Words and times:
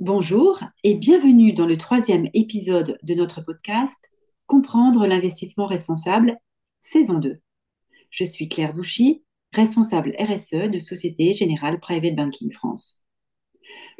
Bonjour 0.00 0.60
et 0.82 0.94
bienvenue 0.94 1.52
dans 1.52 1.68
le 1.68 1.78
troisième 1.78 2.28
épisode 2.34 2.98
de 3.04 3.14
notre 3.14 3.42
podcast 3.42 4.10
Comprendre 4.46 5.06
l'investissement 5.06 5.66
responsable, 5.66 6.36
saison 6.82 7.20
2. 7.20 7.38
Je 8.10 8.24
suis 8.24 8.48
Claire 8.48 8.72
Douchy, 8.72 9.22
responsable 9.52 10.16
RSE 10.18 10.68
de 10.68 10.80
Société 10.80 11.32
Générale 11.32 11.78
Private 11.78 12.16
Banking 12.16 12.52
France. 12.52 13.04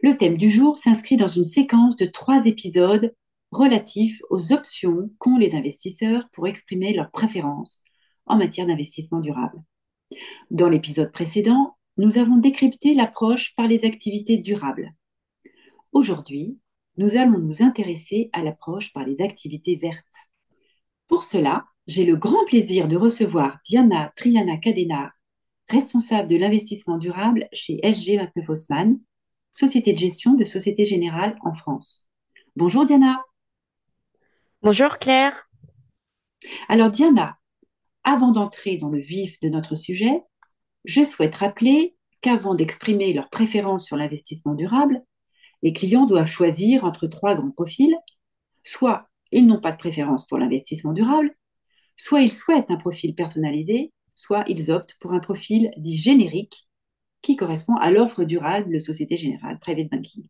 Le 0.02 0.16
thème 0.16 0.36
du 0.36 0.50
jour 0.50 0.80
s'inscrit 0.80 1.16
dans 1.16 1.28
une 1.28 1.44
séquence 1.44 1.96
de 1.96 2.06
trois 2.06 2.44
épisodes 2.44 3.14
relatifs 3.52 4.20
aux 4.30 4.52
options 4.52 5.10
qu'ont 5.18 5.38
les 5.38 5.54
investisseurs 5.54 6.28
pour 6.32 6.48
exprimer 6.48 6.92
leurs 6.92 7.12
préférences 7.12 7.84
en 8.26 8.36
matière 8.36 8.66
d'investissement 8.66 9.20
durable. 9.20 9.62
Dans 10.50 10.68
l'épisode 10.68 11.12
précédent, 11.12 11.76
nous 11.98 12.18
avons 12.18 12.36
décrypté 12.36 12.94
l'approche 12.94 13.54
par 13.54 13.68
les 13.68 13.84
activités 13.84 14.38
durables 14.38 14.92
Aujourd'hui, 15.94 16.58
nous 16.96 17.16
allons 17.16 17.38
nous 17.38 17.62
intéresser 17.62 18.28
à 18.32 18.42
l'approche 18.42 18.92
par 18.92 19.06
les 19.06 19.22
activités 19.22 19.76
vertes. 19.76 20.28
Pour 21.06 21.22
cela, 21.22 21.66
j'ai 21.86 22.04
le 22.04 22.16
grand 22.16 22.44
plaisir 22.46 22.88
de 22.88 22.96
recevoir 22.96 23.60
Diana 23.64 24.12
Triana 24.16 24.56
Cadena, 24.56 25.12
responsable 25.68 26.26
de 26.26 26.34
l'investissement 26.34 26.98
durable 26.98 27.48
chez 27.52 27.78
SG 27.84 28.16
29 28.16 28.50
Haussmann, 28.50 28.98
société 29.52 29.92
de 29.92 29.98
gestion 29.98 30.34
de 30.34 30.44
Société 30.44 30.84
Générale 30.84 31.36
en 31.44 31.54
France. 31.54 32.04
Bonjour 32.56 32.84
Diana. 32.86 33.24
Bonjour 34.62 34.98
Claire. 34.98 35.48
Alors 36.68 36.90
Diana, 36.90 37.38
avant 38.02 38.32
d'entrer 38.32 38.78
dans 38.78 38.90
le 38.90 39.00
vif 39.00 39.38
de 39.42 39.48
notre 39.48 39.76
sujet, 39.76 40.22
je 40.84 41.04
souhaite 41.04 41.36
rappeler 41.36 41.96
qu'avant 42.20 42.56
d'exprimer 42.56 43.12
leurs 43.12 43.30
préférences 43.30 43.86
sur 43.86 43.96
l'investissement 43.96 44.54
durable, 44.54 45.00
les 45.64 45.72
clients 45.72 46.06
doivent 46.06 46.30
choisir 46.30 46.84
entre 46.84 47.08
trois 47.08 47.34
grands 47.34 47.50
profils. 47.50 47.96
Soit 48.62 49.08
ils 49.32 49.46
n'ont 49.46 49.60
pas 49.60 49.72
de 49.72 49.78
préférence 49.78 50.26
pour 50.26 50.38
l'investissement 50.38 50.92
durable, 50.92 51.34
soit 51.96 52.20
ils 52.20 52.32
souhaitent 52.32 52.70
un 52.70 52.76
profil 52.76 53.14
personnalisé, 53.14 53.92
soit 54.14 54.44
ils 54.46 54.70
optent 54.70 54.96
pour 55.00 55.12
un 55.12 55.20
profil 55.20 55.72
dit 55.76 55.96
générique 55.96 56.68
qui 57.22 57.34
correspond 57.34 57.76
à 57.76 57.90
l'offre 57.90 58.24
durable 58.24 58.72
de 58.72 58.78
Société 58.78 59.16
Générale 59.16 59.58
Private 59.58 59.90
Banking. 59.90 60.28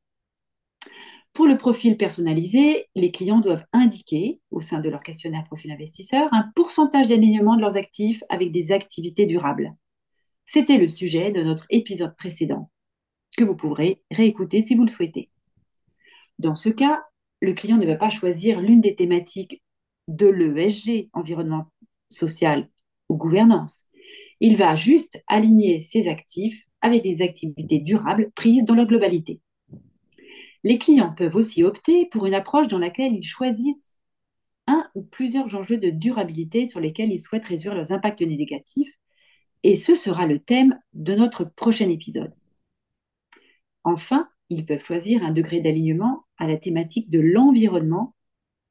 Pour 1.33 1.49
le 1.49 1.59
profil 1.59 1.97
personnalisé, 1.97 2.87
les 2.95 3.11
clients 3.11 3.41
doivent 3.41 3.65
indiquer, 3.73 4.41
au 4.53 4.61
sein 4.61 4.81
de 4.81 4.89
leur 4.89 5.03
questionnaire 5.03 5.45
profil 5.45 5.73
investisseur, 5.73 6.29
un 6.33 6.53
pourcentage 6.55 7.09
d'alignement 7.09 7.57
de 7.57 7.61
leurs 7.61 7.77
actifs 7.77 8.23
avec 8.29 8.53
des 8.53 8.71
activités 8.71 9.27
durables. 9.27 9.75
C'était 10.45 10.79
le 10.79 10.87
sujet 10.87 11.33
de 11.33 11.43
notre 11.43 11.67
épisode 11.71 12.15
précédent 12.17 12.71
que 13.37 13.45
vous 13.45 13.57
pourrez 13.57 14.03
réécouter 14.11 14.63
si 14.63 14.75
vous 14.75 14.83
le 14.83 14.91
souhaitez. 14.91 15.31
Dans 16.39 16.55
ce 16.55 16.69
cas, 16.69 17.03
le 17.41 17.53
client 17.55 17.77
ne 17.77 17.87
va 17.87 17.97
pas 17.97 18.11
choisir 18.11 18.61
l'une 18.61 18.81
des 18.81 18.95
thématiques 18.95 19.63
de 20.09 20.27
l'ESG, 20.27 21.11
environnement 21.13 21.71
social 22.11 22.69
ou 23.09 23.17
gouvernance. 23.17 23.85
Il 24.41 24.57
va 24.57 24.77
juste 24.77 25.23
aligner 25.27 25.81
ses 25.81 26.09
actifs 26.09 26.61
avec 26.81 27.03
des 27.03 27.23
activités 27.23 27.79
durables 27.79 28.31
prises 28.35 28.65
dans 28.65 28.75
leur 28.75 28.87
globalité. 28.87 29.41
Les 30.65 30.79
clients 30.79 31.15
peuvent 31.15 31.37
aussi 31.37 31.63
opter 31.63 32.07
pour 32.07 32.27
une 32.27 32.35
approche 32.35 32.69
dans 32.69 32.79
laquelle 32.79 33.15
ils 33.15 33.25
choisissent 33.25 33.97
un 34.67 34.87
ou 34.95 35.03
plusieurs 35.03 35.55
enjeux 35.55 35.77
de 35.77 35.91
durabilité 35.91 36.67
sur 36.67 36.81
lesquels 36.81 37.11
ils 37.11 37.21
souhaitent 37.21 37.45
réduire 37.45 37.75
leurs 37.75 37.93
impacts 37.93 38.23
négatifs. 38.23 38.93
Et 39.63 39.77
ce 39.77 39.95
sera 39.95 40.27
le 40.27 40.39
thème 40.39 40.79
de 40.93 41.15
notre 41.15 41.45
prochain 41.45 41.89
épisode. 41.89 42.35
Enfin, 43.85 44.29
ils 44.49 44.67
peuvent 44.67 44.85
choisir 44.85 45.23
un 45.23 45.33
degré 45.33 45.61
d'alignement 45.61 46.25
à 46.39 46.47
la 46.47 46.57
thématique 46.57 47.11
de 47.11 47.21
l'environnement 47.21 48.15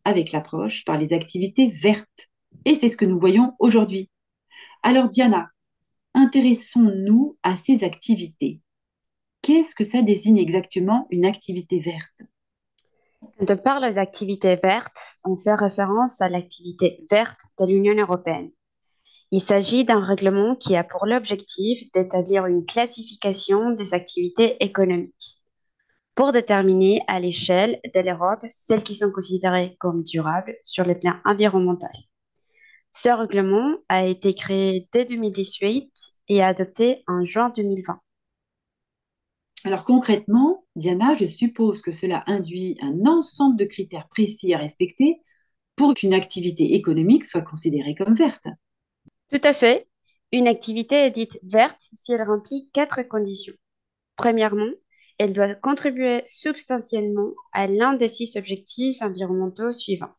avec 0.05 0.31
l'approche 0.31 0.83
par 0.85 0.97
les 0.97 1.13
activités 1.13 1.69
vertes. 1.69 2.29
Et 2.65 2.75
c'est 2.75 2.89
ce 2.89 2.97
que 2.97 3.05
nous 3.05 3.19
voyons 3.19 3.53
aujourd'hui. 3.59 4.09
Alors 4.81 5.07
Diana, 5.07 5.49
intéressons-nous 6.13 7.37
à 7.43 7.55
ces 7.55 7.83
activités. 7.83 8.61
Qu'est-ce 9.41 9.75
que 9.75 9.83
ça 9.83 10.01
désigne 10.01 10.37
exactement 10.37 11.07
une 11.09 11.25
activité 11.25 11.79
verte? 11.79 12.21
Quand 13.39 13.51
on 13.51 13.57
parle 13.57 13.93
d'activité 13.93 14.55
verte, 14.55 15.19
on 15.23 15.37
fait 15.37 15.55
référence 15.55 16.21
à 16.21 16.29
l'activité 16.29 17.05
verte 17.09 17.41
de 17.59 17.65
l'Union 17.65 17.95
européenne. 17.95 18.51
Il 19.35 19.41
s'agit 19.41 19.83
d'un 19.83 19.99
règlement 19.99 20.55
qui 20.55 20.75
a 20.75 20.83
pour 20.83 21.07
l'objectif 21.07 21.91
d'établir 21.91 22.45
une 22.45 22.67
classification 22.67 23.71
des 23.71 23.95
activités 23.95 24.63
économiques 24.63 25.41
pour 26.13 26.31
déterminer 26.31 27.01
à 27.07 27.19
l'échelle 27.19 27.79
de 27.83 27.99
l'Europe 27.99 28.45
celles 28.49 28.83
qui 28.83 28.93
sont 28.93 29.11
considérées 29.11 29.75
comme 29.79 30.03
durables 30.03 30.53
sur 30.63 30.85
le 30.85 30.99
plan 30.99 31.15
environnemental. 31.25 31.89
Ce 32.91 33.09
règlement 33.09 33.75
a 33.89 34.05
été 34.05 34.35
créé 34.35 34.87
dès 34.93 35.03
2018 35.03 35.91
et 36.27 36.43
adopté 36.43 37.03
en 37.07 37.25
juin 37.25 37.51
2020. 37.55 37.99
Alors 39.63 39.83
concrètement, 39.83 40.63
Diana, 40.75 41.15
je 41.15 41.25
suppose 41.25 41.81
que 41.81 41.91
cela 41.91 42.23
induit 42.27 42.77
un 42.83 43.07
ensemble 43.07 43.57
de 43.57 43.65
critères 43.65 44.09
précis 44.09 44.53
à 44.53 44.59
respecter 44.59 45.23
pour 45.75 45.95
qu'une 45.95 46.13
activité 46.13 46.75
économique 46.75 47.25
soit 47.25 47.41
considérée 47.41 47.95
comme 47.95 48.13
verte. 48.13 48.45
Tout 49.33 49.41
à 49.45 49.53
fait. 49.53 49.87
Une 50.31 50.47
activité 50.47 50.93
est 50.93 51.09
dite 51.09 51.39
verte 51.41 51.89
si 51.95 52.13
elle 52.13 52.21
remplit 52.21 52.69
quatre 52.71 53.01
conditions. 53.01 53.55
Premièrement, 54.15 54.69
elle 55.17 55.33
doit 55.33 55.55
contribuer 55.55 56.21
substantiellement 56.27 57.31
à 57.51 57.65
l'un 57.65 57.93
des 57.93 58.09
six 58.09 58.35
objectifs 58.35 59.01
environnementaux 59.01 59.73
suivants. 59.73 60.13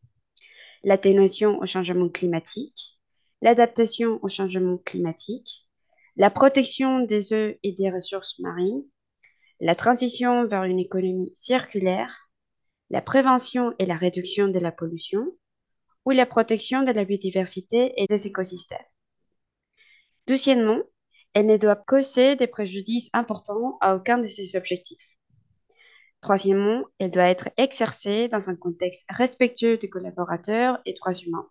L'atténuation 0.83 1.57
au 1.59 1.65
changement 1.65 2.09
climatique, 2.09 2.99
l'adaptation 3.41 4.19
au 4.21 4.27
changement 4.27 4.79
climatique, 4.79 5.69
la 6.17 6.29
protection 6.29 6.99
des 6.99 7.31
eaux 7.31 7.57
et 7.63 7.71
des 7.71 7.89
ressources 7.89 8.37
marines, 8.39 8.83
la 9.61 9.75
transition 9.75 10.45
vers 10.45 10.65
une 10.65 10.79
économie 10.79 11.31
circulaire, 11.33 12.13
la 12.89 13.01
prévention 13.01 13.71
et 13.79 13.85
la 13.85 13.95
réduction 13.95 14.49
de 14.49 14.59
la 14.59 14.73
pollution, 14.73 15.25
ou 16.03 16.11
la 16.11 16.25
protection 16.25 16.83
de 16.83 16.91
la 16.91 17.05
biodiversité 17.05 17.93
et 17.95 18.07
des 18.07 18.27
écosystèmes. 18.27 18.77
Deuxièmement, 20.27 20.81
elle 21.33 21.45
ne 21.47 21.57
doit 21.57 21.75
causer 21.75 22.35
des 22.35 22.47
préjudices 22.47 23.09
importants 23.13 23.77
à 23.81 23.95
aucun 23.95 24.17
de 24.17 24.27
ses 24.27 24.55
objectifs. 24.55 25.17
Troisièmement, 26.21 26.83
elle 26.97 27.11
doit 27.11 27.29
être 27.29 27.49
exercée 27.57 28.27
dans 28.27 28.49
un 28.49 28.55
contexte 28.55 29.05
respectueux 29.09 29.77
des 29.77 29.89
collaborateurs 29.89 30.79
et 30.85 30.93
droits 30.93 31.13
humains, 31.13 31.47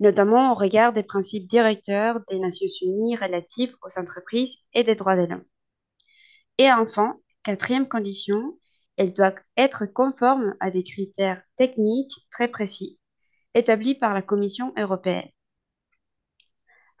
notamment 0.00 0.52
au 0.52 0.54
regard 0.54 0.92
des 0.92 1.04
principes 1.04 1.46
directeurs 1.46 2.20
des 2.28 2.40
Nations 2.40 2.66
Unies 2.82 3.16
relatifs 3.16 3.74
aux 3.82 3.98
entreprises 4.00 4.58
et 4.74 4.82
des 4.82 4.96
droits 4.96 5.16
de 5.16 5.26
l'homme. 5.26 5.44
Et 6.58 6.70
enfin, 6.72 7.20
quatrième 7.44 7.88
condition, 7.88 8.58
elle 8.96 9.12
doit 9.14 9.34
être 9.56 9.86
conforme 9.86 10.54
à 10.60 10.70
des 10.70 10.82
critères 10.82 11.42
techniques 11.56 12.26
très 12.30 12.48
précis 12.48 12.98
établis 13.54 13.94
par 13.94 14.14
la 14.14 14.22
Commission 14.22 14.72
européenne. 14.76 15.28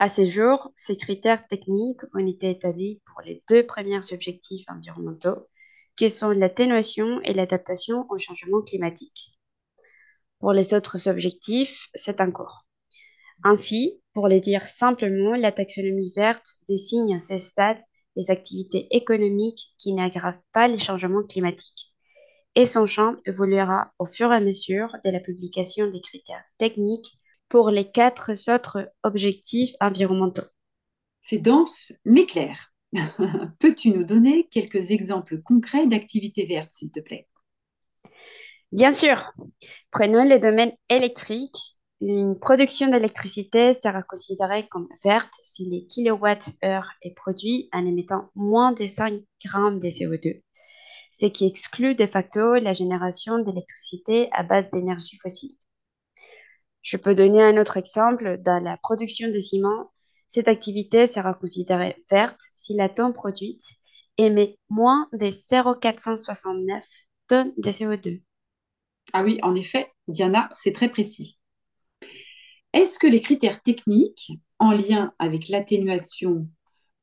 À 0.00 0.08
ce 0.08 0.24
jour, 0.24 0.72
ces 0.76 0.96
critères 0.96 1.46
techniques 1.46 2.00
ont 2.14 2.26
été 2.26 2.48
établis 2.48 3.02
pour 3.04 3.20
les 3.20 3.44
deux 3.50 3.66
premiers 3.66 4.00
objectifs 4.14 4.64
environnementaux, 4.70 5.46
qui 5.94 6.08
sont 6.08 6.30
l'atténuation 6.30 7.20
et 7.20 7.34
l'adaptation 7.34 8.06
au 8.08 8.18
changement 8.18 8.62
climatique. 8.62 9.38
Pour 10.38 10.54
les 10.54 10.72
autres 10.72 11.06
objectifs, 11.06 11.90
c'est 11.94 12.22
en 12.22 12.30
cours. 12.32 12.64
Ainsi, 13.44 14.00
pour 14.14 14.26
les 14.26 14.40
dire 14.40 14.68
simplement, 14.68 15.34
la 15.34 15.52
taxonomie 15.52 16.14
verte 16.16 16.46
désigne 16.66 17.16
à 17.16 17.18
ces 17.18 17.38
stades 17.38 17.82
les 18.16 18.30
activités 18.30 18.88
économiques 18.96 19.74
qui 19.76 19.92
n'aggravent 19.92 20.40
pas 20.54 20.66
les 20.66 20.78
changements 20.78 21.24
climatiques. 21.24 21.92
Et 22.54 22.64
son 22.64 22.86
champ 22.86 23.16
évoluera 23.26 23.92
au 23.98 24.06
fur 24.06 24.32
et 24.32 24.36
à 24.36 24.40
mesure 24.40 24.96
de 25.04 25.10
la 25.10 25.20
publication 25.20 25.88
des 25.88 26.00
critères 26.00 26.44
techniques 26.56 27.19
pour 27.50 27.68
les 27.70 27.90
quatre 27.90 28.32
autres 28.50 28.90
objectifs 29.02 29.74
environnementaux. 29.80 30.46
C'est 31.20 31.38
dense 31.38 31.92
mais 32.06 32.24
clair. 32.24 32.72
Peux-tu 33.58 33.90
nous 33.90 34.04
donner 34.04 34.48
quelques 34.48 34.90
exemples 34.90 35.42
concrets 35.42 35.86
d'activités 35.86 36.46
vertes, 36.46 36.72
s'il 36.72 36.90
te 36.90 37.00
plaît? 37.00 37.28
Bien 38.72 38.92
sûr. 38.92 39.32
Prenons 39.90 40.24
le 40.24 40.38
domaine 40.38 40.72
électrique. 40.88 41.76
Une 42.00 42.38
production 42.38 42.88
d'électricité 42.88 43.74
sera 43.74 44.02
considérée 44.02 44.66
comme 44.68 44.88
verte 45.04 45.34
si 45.42 45.68
les 45.68 45.86
kilowatts-heure 45.86 46.88
est 47.02 47.14
produit 47.14 47.68
en 47.72 47.84
émettant 47.84 48.30
moins 48.34 48.72
de 48.72 48.86
5 48.86 49.20
grammes 49.44 49.80
de 49.80 49.88
CO2, 49.88 50.40
ce 51.12 51.26
qui 51.26 51.46
exclut 51.46 51.94
de 51.94 52.06
facto 52.06 52.54
la 52.54 52.72
génération 52.72 53.38
d'électricité 53.40 54.30
à 54.32 54.44
base 54.44 54.70
d'énergie 54.70 55.18
fossile. 55.22 55.59
Je 56.82 56.96
peux 56.96 57.14
donner 57.14 57.42
un 57.42 57.60
autre 57.60 57.76
exemple. 57.76 58.38
Dans 58.44 58.62
la 58.62 58.76
production 58.76 59.28
de 59.28 59.40
ciment, 59.40 59.90
cette 60.28 60.48
activité 60.48 61.06
sera 61.06 61.34
considérée 61.34 62.04
verte 62.10 62.40
si 62.54 62.74
la 62.74 62.88
tonne 62.88 63.12
produite 63.12 63.74
émet 64.16 64.58
moins 64.68 65.08
de 65.12 65.30
0,469 65.30 66.86
tonnes 67.28 67.52
de 67.56 67.70
CO2. 67.70 68.22
Ah 69.12 69.22
oui, 69.22 69.38
en 69.42 69.54
effet, 69.54 69.92
Diana, 70.08 70.50
c'est 70.54 70.72
très 70.72 70.88
précis. 70.88 71.38
Est-ce 72.72 72.98
que 72.98 73.06
les 73.06 73.20
critères 73.20 73.62
techniques 73.62 74.32
en 74.58 74.72
lien 74.72 75.12
avec 75.18 75.48
l'atténuation 75.48 76.46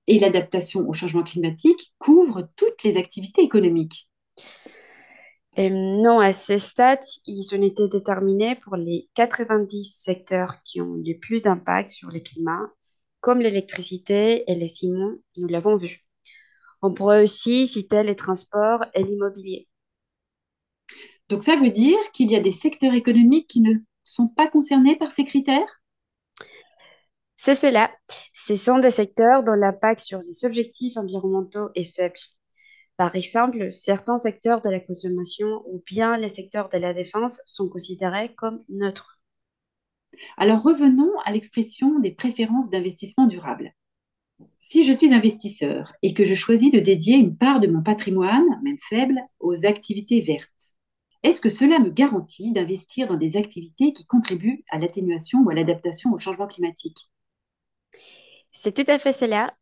et 0.07 0.19
l'adaptation 0.19 0.87
au 0.87 0.93
changement 0.93 1.23
climatique 1.23 1.93
couvrent 1.99 2.47
toutes 2.55 2.83
les 2.83 2.97
activités 2.97 3.41
économiques? 3.41 4.06
Et 5.57 5.71
non, 5.71 6.19
à 6.19 6.33
ce 6.33 6.59
stade, 6.59 7.03
ils 7.25 7.53
ont 7.55 7.61
été 7.63 7.87
déterminés 7.87 8.55
pour 8.57 8.75
les 8.75 9.09
90 9.15 9.85
secteurs 9.85 10.61
qui 10.63 10.81
ont 10.81 10.93
le 10.93 11.17
plus 11.19 11.41
d'impact 11.41 11.89
sur 11.89 12.09
le 12.09 12.19
climat, 12.19 12.71
comme 13.21 13.39
l'électricité 13.39 14.43
et 14.49 14.55
les 14.55 14.67
ciments, 14.67 15.15
nous 15.35 15.47
l'avons 15.47 15.75
vu. 15.75 16.05
On 16.83 16.93
pourrait 16.93 17.23
aussi 17.23 17.67
citer 17.67 18.03
les 18.03 18.15
transports 18.15 18.85
et 18.93 19.03
l'immobilier. 19.03 19.67
Donc 21.29 21.41
ça 21.41 21.55
veut 21.55 21.71
dire 21.71 21.97
qu'il 22.13 22.31
y 22.31 22.35
a 22.35 22.39
des 22.39 22.51
secteurs 22.51 22.93
économiques 22.93 23.47
qui 23.47 23.61
ne 23.61 23.73
sont 24.03 24.27
pas 24.27 24.47
concernés 24.47 24.95
par 24.95 25.11
ces 25.11 25.25
critères? 25.25 25.81
C'est 27.35 27.55
cela. 27.55 27.91
Ce 28.31 28.55
sont 28.55 28.77
des 28.77 28.91
secteurs 28.91 29.43
dont 29.43 29.53
l'impact 29.53 30.01
sur 30.01 30.21
les 30.21 30.45
objectifs 30.45 30.97
environnementaux 30.97 31.69
est 31.73 31.83
faible. 31.83 32.19
Par 32.97 33.15
exemple, 33.15 33.71
certains 33.71 34.17
secteurs 34.17 34.61
de 34.61 34.69
la 34.69 34.79
consommation 34.79 35.61
ou 35.67 35.83
bien 35.85 36.17
les 36.17 36.29
secteurs 36.29 36.69
de 36.69 36.79
la 36.79 36.93
défense 36.93 37.41
sont 37.45 37.69
considérés 37.69 38.33
comme 38.35 38.63
neutres. 38.69 39.19
Alors 40.35 40.63
revenons 40.63 41.11
à 41.23 41.31
l'expression 41.31 41.99
des 41.99 42.11
préférences 42.11 42.71
d'investissement 42.71 43.27
durable. 43.27 43.73
Si 44.59 44.83
je 44.83 44.93
suis 44.93 45.13
investisseur 45.13 45.93
et 46.01 46.13
que 46.13 46.25
je 46.25 46.35
choisis 46.35 46.71
de 46.71 46.79
dédier 46.79 47.17
une 47.17 47.37
part 47.37 47.59
de 47.59 47.67
mon 47.67 47.83
patrimoine, 47.83 48.45
même 48.63 48.77
faible, 48.81 49.21
aux 49.39 49.65
activités 49.65 50.21
vertes, 50.21 50.49
est-ce 51.23 51.41
que 51.41 51.49
cela 51.49 51.79
me 51.79 51.89
garantit 51.89 52.51
d'investir 52.51 53.07
dans 53.07 53.17
des 53.17 53.37
activités 53.37 53.93
qui 53.93 54.05
contribuent 54.05 54.63
à 54.69 54.79
l'atténuation 54.79 55.39
ou 55.39 55.49
à 55.49 55.53
l'adaptation 55.53 56.11
au 56.13 56.17
changement 56.17 56.47
climatique? 56.47 57.11
C'est 58.51 58.73
tout 58.73 58.89
à 58.91 58.99
fait 58.99 59.13
cela. 59.13 59.53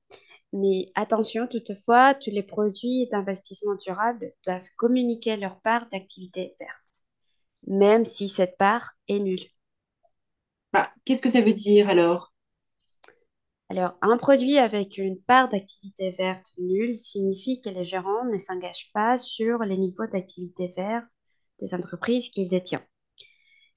Mais 0.54 0.92
attention, 0.96 1.48
toutefois, 1.48 2.16
tous 2.16 2.32
les 2.32 2.42
produits 2.42 3.08
d'investissement 3.12 3.76
durable 3.76 4.34
doivent 4.46 4.68
communiquer 4.78 5.38
leur 5.38 5.60
part 5.62 5.88
d'activité 5.90 6.56
verte, 6.60 7.04
même 7.68 8.06
si 8.06 8.30
cette 8.30 8.58
part 8.58 8.92
est 9.08 9.20
nulle. 9.20 9.46
bah, 10.74 10.92
Qu'est-ce 11.06 11.22
que 11.24 11.30
ça 11.30 11.42
veut 11.42 11.54
dire 11.54 11.90
alors? 11.90 12.34
Alors, 13.70 13.96
un 14.02 14.18
produit 14.18 14.58
avec 14.58 14.98
une 14.98 15.22
part 15.22 15.50
d'activité 15.50 16.10
verte 16.12 16.48
nulle 16.58 16.98
signifie 16.98 17.62
que 17.62 17.70
les 17.70 17.84
gérants 17.84 18.26
ne 18.26 18.38
s'engagent 18.40 18.92
pas 18.94 19.18
sur 19.20 19.60
les 19.60 19.78
niveaux 19.78 20.08
d'activité 20.08 20.74
verte 20.76 21.06
des 21.60 21.74
entreprises 21.76 22.30
qu'il 22.32 22.50
détient. 22.50 22.84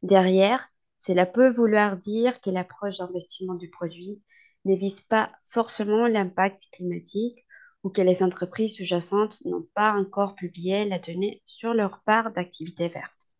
Derrière, 0.02 0.68
cela 0.98 1.26
peut 1.26 1.50
vouloir 1.50 1.96
dire 1.98 2.40
que 2.40 2.50
l'approche 2.50 2.98
d'investissement 2.98 3.54
du 3.54 3.70
produit 3.70 4.20
ne 4.68 4.76
vise 4.76 5.00
pas 5.00 5.32
forcément 5.50 6.06
l'impact 6.06 6.68
climatique 6.72 7.44
ou 7.82 7.90
que 7.90 8.02
les 8.02 8.22
entreprises 8.22 8.76
sous-jacentes 8.76 9.40
n'ont 9.44 9.66
pas 9.74 9.92
encore 9.92 10.34
publié 10.34 10.84
la 10.84 10.98
donnée 10.98 11.42
sur 11.44 11.74
leur 11.74 12.02
part 12.02 12.32
d'activité 12.32 12.88
verte. 12.88 13.30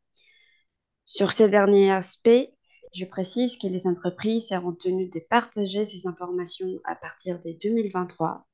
Sur 1.05 1.33
ces 1.33 1.49
derniers 1.49 1.91
aspects, 1.91 2.51
je 2.95 3.05
précise 3.05 3.57
que 3.57 3.67
les 3.67 3.87
entreprises 3.87 4.49
seront 4.49 4.73
tenues 4.73 5.09
de 5.09 5.21
partager 5.21 5.85
ces 5.85 6.07
informations 6.07 6.81
à 6.85 6.95
partir 6.95 7.39
de 7.41 7.53
2023. 7.53 8.47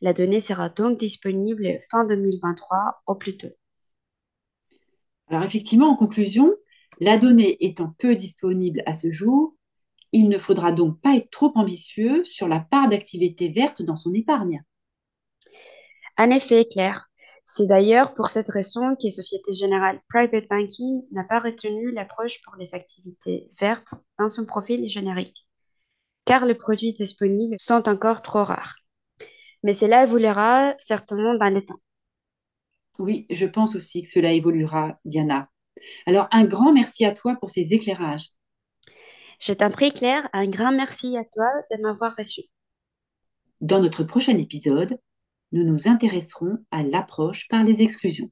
La 0.00 0.12
donnée 0.12 0.40
sera 0.40 0.68
donc 0.68 0.98
disponible 0.98 1.78
fin 1.90 2.04
2023 2.04 3.02
au 3.06 3.14
plus 3.14 3.36
tôt. 3.36 3.54
Alors 5.28 5.42
effectivement, 5.42 5.88
en 5.88 5.96
conclusion, 5.96 6.54
la 7.00 7.18
donnée 7.18 7.56
étant 7.64 7.94
peu 7.98 8.14
disponible 8.14 8.82
à 8.86 8.92
ce 8.92 9.10
jour, 9.10 9.55
il 10.16 10.28
ne 10.30 10.38
faudra 10.38 10.72
donc 10.72 11.00
pas 11.00 11.14
être 11.14 11.30
trop 11.30 11.52
ambitieux 11.56 12.24
sur 12.24 12.48
la 12.48 12.60
part 12.60 12.88
d'activité 12.88 13.50
verte 13.50 13.82
dans 13.82 13.96
son 13.96 14.14
épargne. 14.14 14.62
En 16.16 16.30
effet, 16.30 16.64
Claire. 16.64 17.10
C'est 17.44 17.66
d'ailleurs 17.66 18.14
pour 18.14 18.28
cette 18.28 18.48
raison 18.48 18.96
que 18.96 19.08
Société 19.10 19.52
Générale 19.52 20.00
Private 20.08 20.48
Banking 20.48 21.02
n'a 21.12 21.22
pas 21.22 21.38
retenu 21.38 21.92
l'approche 21.92 22.40
pour 22.42 22.56
les 22.56 22.74
activités 22.74 23.50
vertes 23.60 23.94
dans 24.18 24.28
son 24.28 24.46
profil 24.46 24.88
générique, 24.88 25.46
car 26.24 26.44
les 26.44 26.56
produits 26.56 26.94
disponibles 26.94 27.56
sont 27.60 27.88
encore 27.88 28.22
trop 28.22 28.42
rares. 28.42 28.74
Mais 29.62 29.74
cela 29.74 30.02
évoluera 30.04 30.74
certainement 30.78 31.34
dans 31.34 31.52
les 31.54 31.64
temps. 31.64 31.80
Oui, 32.98 33.26
je 33.30 33.46
pense 33.46 33.76
aussi 33.76 34.02
que 34.02 34.10
cela 34.10 34.32
évoluera, 34.32 34.98
Diana. 35.04 35.48
Alors, 36.06 36.26
un 36.32 36.46
grand 36.46 36.72
merci 36.72 37.04
à 37.04 37.12
toi 37.12 37.36
pour 37.38 37.50
ces 37.50 37.72
éclairages. 37.74 38.30
Je 39.38 39.52
t'en 39.52 39.70
prie, 39.70 39.92
Claire, 39.92 40.28
un 40.32 40.48
grand 40.48 40.72
merci 40.72 41.16
à 41.16 41.24
toi 41.24 41.46
de 41.70 41.82
m'avoir 41.82 42.14
reçu. 42.16 42.42
Dans 43.60 43.80
notre 43.80 44.04
prochain 44.04 44.36
épisode, 44.38 44.98
nous 45.52 45.64
nous 45.64 45.88
intéresserons 45.88 46.58
à 46.70 46.82
l'approche 46.82 47.48
par 47.48 47.64
les 47.64 47.82
exclusions. 47.82 48.30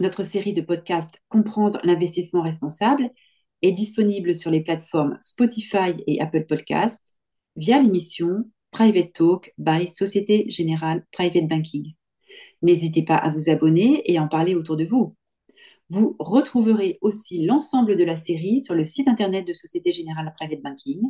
Notre 0.00 0.24
série 0.24 0.54
de 0.54 0.62
podcasts 0.62 1.20
Comprendre 1.28 1.80
l'investissement 1.82 2.42
responsable 2.42 3.10
est 3.62 3.72
disponible 3.72 4.34
sur 4.34 4.50
les 4.50 4.62
plateformes 4.62 5.18
Spotify 5.20 5.94
et 6.06 6.20
Apple 6.20 6.46
Podcasts 6.46 7.16
via 7.56 7.82
l'émission 7.82 8.44
Private 8.70 9.12
Talk 9.12 9.52
by 9.58 9.88
Société 9.88 10.48
Générale 10.48 11.04
Private 11.10 11.48
Banking. 11.48 11.94
N'hésitez 12.62 13.02
pas 13.02 13.16
à 13.16 13.30
vous 13.30 13.50
abonner 13.50 14.02
et 14.10 14.18
en 14.18 14.28
parler 14.28 14.54
autour 14.54 14.76
de 14.76 14.84
vous. 14.84 15.16
Vous 15.90 16.16
retrouverez 16.18 16.98
aussi 17.00 17.46
l'ensemble 17.46 17.96
de 17.96 18.04
la 18.04 18.16
série 18.16 18.60
sur 18.60 18.74
le 18.74 18.84
site 18.84 19.08
internet 19.08 19.46
de 19.46 19.54
Société 19.54 19.92
Générale 19.92 20.34
Private 20.36 20.60
Banking, 20.62 21.00